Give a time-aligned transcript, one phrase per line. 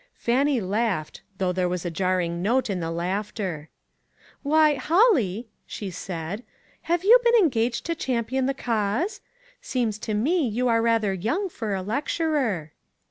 [0.15, 3.69] Fannie laughed, though there was a jar ring note in the laughter."
[4.41, 6.41] Why, Holly," she said,"
[6.89, 9.21] have you been engaged to champion the cause?
[9.61, 12.71] Seems to me you are rather young for a lecturer."